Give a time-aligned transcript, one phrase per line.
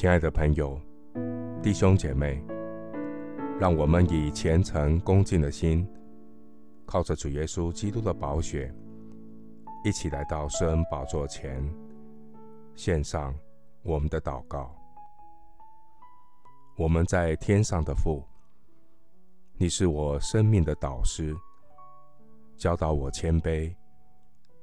[0.00, 0.80] 亲爱的朋友、
[1.62, 2.42] 弟兄姐妹，
[3.60, 5.86] 让我们以虔诚恭敬的心，
[6.86, 8.74] 靠着主耶稣基督的宝血，
[9.84, 11.62] 一起来到圣恩宝座前，
[12.74, 13.38] 献上
[13.82, 14.74] 我们的祷告。
[16.78, 18.24] 我们在天上的父，
[19.58, 21.36] 你是我生命的导师，
[22.56, 23.70] 教导我谦卑，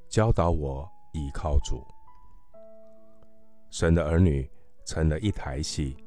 [0.09, 1.85] 教导我倚靠主。
[3.69, 4.49] 神的儿女
[4.87, 5.97] 成了一台戏，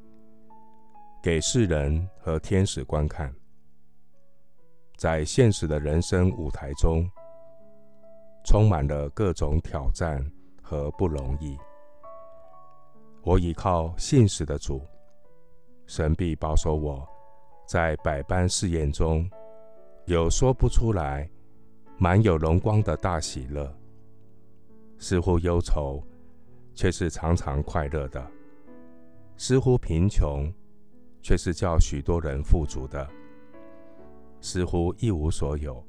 [1.22, 3.30] 给世人和天使观看。
[4.96, 7.06] 在现实的人生舞台中，
[8.42, 10.24] 充满了各种挑战
[10.62, 11.58] 和不容易。
[13.22, 14.80] 我倚靠信实的主，
[15.86, 17.06] 神必保守我，
[17.68, 19.30] 在百般试验中，
[20.06, 21.30] 有说不出来、
[21.98, 23.70] 满有荣光的大喜乐，
[24.98, 26.02] 似乎忧愁。
[26.72, 28.30] 却是常常快乐的，
[29.42, 30.52] 似乎贫穷，
[31.22, 33.08] 却是叫许多人富足的；
[34.38, 35.82] 似乎一无所有，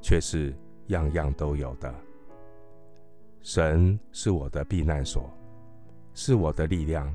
[0.00, 1.94] 却是样样都有的。
[3.42, 5.28] 神是我的避难所，
[6.14, 7.14] 是我的力量，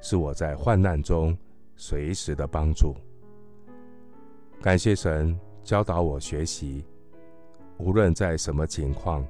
[0.00, 1.38] 是我在患难中
[1.76, 2.96] 随时的帮助。
[4.60, 6.84] 感谢神教导我学习，
[7.78, 9.24] 无论在什么情况。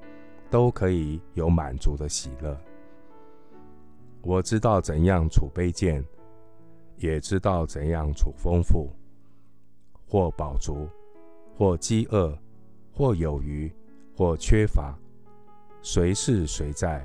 [0.50, 2.54] 都可以有满足的喜乐。
[4.22, 6.04] 我知道怎样处卑贱，
[6.96, 8.88] 也知道怎样处丰富，
[10.06, 10.88] 或饱足，
[11.56, 12.32] 或饥饿，
[12.92, 13.70] 或有余，
[14.16, 14.96] 或缺乏，
[15.82, 17.04] 随是随在，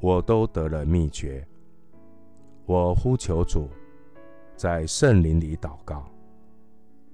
[0.00, 1.46] 我都得了秘诀。
[2.66, 3.70] 我呼求主，
[4.54, 6.04] 在圣灵里祷告，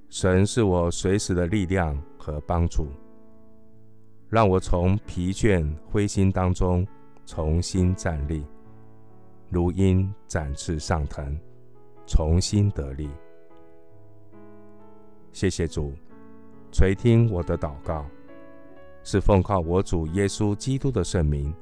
[0.09, 2.89] 神是我随时的力量和帮助。
[4.29, 6.87] 让我从疲倦灰心当中
[7.27, 8.45] 重新站立，
[9.51, 11.37] 如鹰展翅上腾，
[12.07, 13.11] 重新得力。
[15.33, 15.93] 谢谢主
[16.71, 18.07] 垂听我的祷告，
[19.03, 21.53] 是奉靠我主耶稣基督的圣名。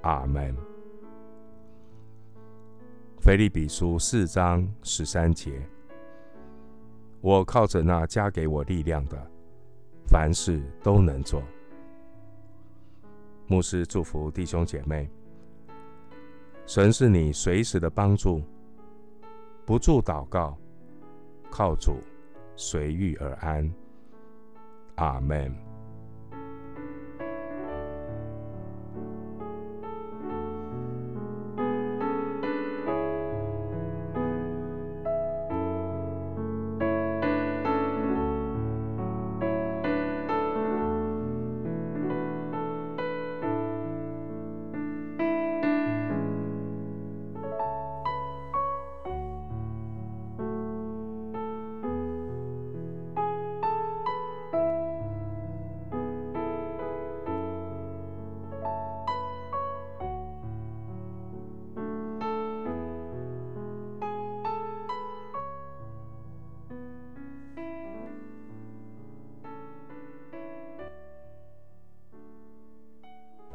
[0.00, 0.56] 阿门。
[3.20, 5.60] 腓立比书四章十三节，
[7.20, 9.30] 我靠着那加给我力量的。
[10.06, 11.42] 凡事都能做。
[13.46, 15.10] 牧师祝福弟兄姐妹，
[16.72, 18.40] 神是你随时的帮助，
[19.66, 20.56] 不住祷告，
[21.50, 21.94] 靠主
[22.54, 23.68] 随遇而安。
[24.94, 25.69] 阿门。